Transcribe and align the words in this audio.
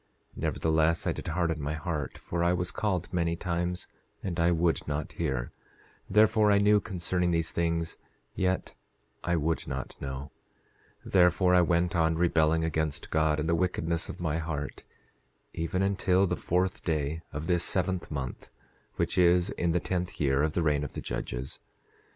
10:6 0.35 0.41
Nevertheless, 0.41 1.05
I 1.05 1.11
did 1.11 1.27
harden 1.27 1.61
my 1.61 1.75
heart, 1.75 2.17
for 2.17 2.43
I 2.43 2.53
was 2.53 2.71
called 2.71 3.13
many 3.13 3.35
times 3.35 3.87
and 4.23 4.39
I 4.39 4.49
would 4.49 4.87
not 4.87 5.11
hear; 5.11 5.51
therefore 6.09 6.51
I 6.51 6.57
knew 6.57 6.79
concerning 6.79 7.29
these 7.29 7.51
things, 7.51 7.99
yet 8.33 8.73
I 9.23 9.35
would 9.35 9.67
not 9.67 9.95
know; 10.01 10.31
therefore 11.05 11.53
I 11.53 11.61
went 11.61 11.95
on 11.95 12.15
rebelling 12.17 12.63
against 12.63 13.11
God, 13.11 13.39
in 13.39 13.45
the 13.45 13.53
wickedness 13.53 14.09
of 14.09 14.19
my 14.19 14.39
heart, 14.39 14.83
even 15.53 15.83
until 15.83 16.25
the 16.25 16.35
fourth 16.35 16.83
day 16.83 17.21
of 17.31 17.45
this 17.45 17.63
seventh 17.63 18.09
month, 18.09 18.49
which 18.95 19.19
is 19.19 19.51
in 19.51 19.71
the 19.71 19.79
tenth 19.79 20.19
year 20.19 20.41
of 20.41 20.53
the 20.53 20.63
reign 20.63 20.83
of 20.83 20.93
the 20.93 21.01
judges. 21.01 21.59